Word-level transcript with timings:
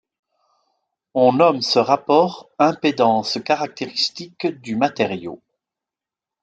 On 1.13 1.33
nomme 1.33 1.61
ce 1.61 1.77
rapport 1.77 2.49
impédance 2.57 3.37
caractéristique 3.45 4.47
du 4.47 4.75
matériau. 4.75 5.39